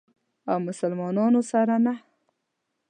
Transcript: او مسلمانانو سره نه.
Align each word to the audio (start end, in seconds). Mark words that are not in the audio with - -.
او 0.51 0.57
مسلمانانو 0.67 1.41
سره 1.51 1.75
نه. 1.85 1.95